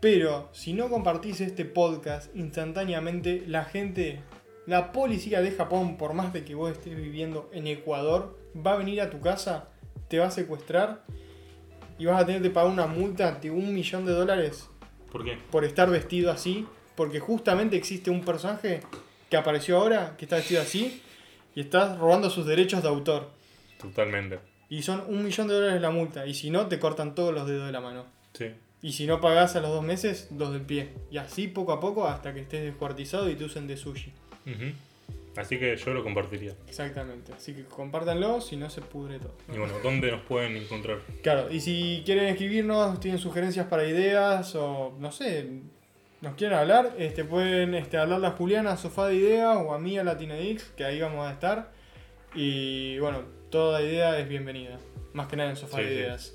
Pero 0.00 0.48
si 0.52 0.72
no 0.72 0.88
compartís 0.88 1.40
este 1.40 1.64
podcast 1.64 2.34
instantáneamente, 2.34 3.44
la 3.46 3.64
gente, 3.64 4.20
la 4.66 4.92
policía 4.92 5.40
de 5.40 5.52
Japón, 5.52 5.96
por 5.96 6.12
más 6.14 6.32
de 6.32 6.44
que 6.44 6.54
vos 6.54 6.72
estés 6.72 6.96
viviendo 6.96 7.48
en 7.52 7.66
Ecuador, 7.68 8.36
va 8.54 8.72
a 8.72 8.76
venir 8.76 9.00
a 9.00 9.10
tu 9.10 9.20
casa, 9.20 9.68
te 10.08 10.18
va 10.18 10.26
a 10.26 10.30
secuestrar 10.30 11.04
y 11.98 12.06
vas 12.06 12.20
a 12.20 12.26
tener 12.26 12.42
que 12.42 12.50
pagar 12.50 12.70
una 12.70 12.86
multa 12.86 13.32
de 13.32 13.50
un 13.50 13.72
millón 13.72 14.04
de 14.04 14.12
dólares 14.12 14.68
¿Por 15.12 15.24
qué? 15.24 15.38
por 15.50 15.64
estar 15.64 15.88
vestido 15.88 16.32
así. 16.32 16.66
Porque 16.96 17.20
justamente 17.20 17.76
existe 17.76 18.10
un 18.10 18.22
personaje 18.22 18.80
que 19.30 19.36
apareció 19.36 19.78
ahora, 19.78 20.14
que 20.18 20.26
está 20.26 20.36
vestido 20.36 20.60
así, 20.60 21.02
y 21.54 21.62
estás 21.62 21.98
robando 21.98 22.28
sus 22.28 22.44
derechos 22.44 22.82
de 22.82 22.88
autor. 22.88 23.30
Totalmente. 23.78 24.40
Y 24.72 24.80
son 24.80 25.04
un 25.06 25.22
millón 25.22 25.48
de 25.48 25.54
dólares 25.54 25.82
la 25.82 25.90
multa. 25.90 26.26
Y 26.26 26.32
si 26.32 26.48
no, 26.48 26.66
te 26.66 26.78
cortan 26.78 27.14
todos 27.14 27.34
los 27.34 27.46
dedos 27.46 27.66
de 27.66 27.72
la 27.72 27.82
mano. 27.82 28.06
Sí. 28.32 28.46
Y 28.80 28.92
si 28.92 29.06
no 29.06 29.20
pagás 29.20 29.54
a 29.54 29.60
los 29.60 29.68
dos 29.68 29.84
meses, 29.84 30.28
dos 30.30 30.50
del 30.50 30.62
pie. 30.62 30.94
Y 31.10 31.18
así 31.18 31.46
poco 31.46 31.72
a 31.72 31.78
poco 31.78 32.08
hasta 32.08 32.32
que 32.32 32.40
estés 32.40 32.62
descuartizado 32.62 33.28
y 33.28 33.34
te 33.34 33.44
usen 33.44 33.66
de 33.66 33.76
sushi. 33.76 34.14
Así 35.36 35.58
que 35.58 35.76
yo 35.76 35.92
lo 35.92 36.02
compartiría. 36.02 36.54
Exactamente. 36.66 37.34
Así 37.34 37.52
que 37.52 37.64
compártanlo, 37.64 38.40
si 38.40 38.56
no 38.56 38.70
se 38.70 38.80
pudre 38.80 39.18
todo. 39.18 39.34
Y 39.52 39.58
bueno, 39.58 39.74
¿dónde 39.82 40.10
nos 40.10 40.22
pueden 40.22 40.56
encontrar? 40.56 41.00
Claro, 41.22 41.52
y 41.52 41.60
si 41.60 42.02
quieren 42.06 42.24
escribirnos, 42.28 42.98
tienen 42.98 43.20
sugerencias 43.20 43.66
para 43.66 43.86
ideas 43.86 44.54
o 44.54 44.96
no 44.98 45.12
sé, 45.12 45.50
nos 46.22 46.34
quieren 46.36 46.56
hablar, 46.56 46.94
este, 46.96 47.24
pueden 47.24 47.74
este, 47.74 47.98
hablarle 47.98 48.28
a 48.28 48.30
Juliana, 48.30 48.72
a 48.72 48.76
Sofá 48.78 49.08
de 49.08 49.16
Idea 49.16 49.52
o 49.58 49.74
a 49.74 49.78
mí, 49.78 49.98
a 49.98 50.04
Latinedix, 50.04 50.64
que 50.78 50.86
ahí 50.86 50.98
vamos 50.98 51.28
a 51.28 51.32
estar. 51.32 51.72
Y 52.34 52.98
bueno, 53.00 53.41
toda 53.52 53.82
idea 53.82 54.18
es 54.18 54.26
bienvenida. 54.28 54.78
Más 55.12 55.28
que 55.28 55.36
nada 55.36 55.50
en 55.50 55.56
Sofá 55.56 55.76
Sí, 55.76 55.82
de 55.84 55.88
sí. 55.90 55.94
Ideas. 55.96 56.34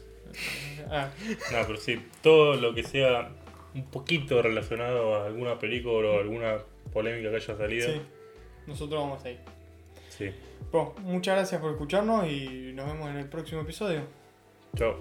Ah, 0.91 1.09
No, 1.51 1.65
pero 1.65 1.79
sí, 1.79 1.99
todo 2.21 2.53
lo 2.55 2.73
que 2.75 2.83
sea 2.83 3.31
un 3.73 3.85
poquito 3.89 4.39
relacionado 4.41 5.15
a 5.15 5.25
alguna 5.25 5.57
película 5.57 6.09
o 6.09 6.19
alguna 6.19 6.59
polémica 6.93 7.29
que 7.31 7.35
haya 7.37 7.57
salido. 7.57 7.87
sí, 7.91 8.01
nosotros 8.67 9.01
vamos 9.01 9.25
ahí. 9.25 9.39
Sí. 10.09 10.29
Bueno, 10.71 10.93
muchas 10.99 11.35
gracias 11.37 11.59
por 11.59 11.71
escucharnos 11.71 12.27
y 12.27 12.71
nos 12.73 12.85
vemos 12.87 13.09
en 13.09 13.17
el 13.17 13.27
próximo 13.27 13.61
episodio. 13.61 14.01
Chao. 14.75 14.95